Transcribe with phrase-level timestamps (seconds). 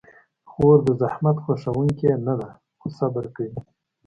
[0.51, 3.59] خور د زحمت خوښونکې نه ده، خو صبر کوي.